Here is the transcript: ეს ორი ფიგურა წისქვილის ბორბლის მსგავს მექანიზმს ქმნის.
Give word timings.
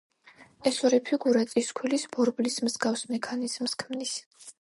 ეს 0.69 0.77
ორი 0.87 0.99
ფიგურა 1.09 1.43
წისქვილის 1.51 2.05
ბორბლის 2.15 2.57
მსგავს 2.69 3.05
მექანიზმს 3.13 3.77
ქმნის. 3.85 4.15